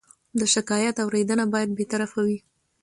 [0.39, 2.39] د شکایت اورېدنه باید بېطرفه وي.